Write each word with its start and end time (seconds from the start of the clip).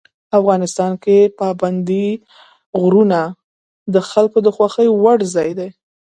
افغانستان 0.39 0.91
کې 1.03 1.17
پابندي 1.39 2.05
غرونه 2.81 3.19
د 3.93 3.95
خلکو 4.09 4.37
د 4.45 4.47
خوښې 4.55 4.87
وړ 5.01 5.17
ځای 5.35 5.49
دی. 5.59 5.69